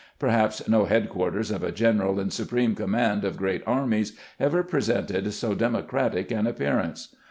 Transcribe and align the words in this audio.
Perhaps 0.17 0.67
no 0.67 0.85
headquarters 0.85 1.51
of 1.51 1.61
a 1.63 1.71
general 1.71 2.19
in 2.19 2.31
supreme 2.31 2.73
command 2.73 3.23
of 3.23 3.37
great 3.37 3.61
armies 3.67 4.17
ever 4.39 4.63
presented 4.63 5.31
so 5.31 5.53
democratic 5.53 6.31
an 6.31 6.47
appearance. 6.47 7.15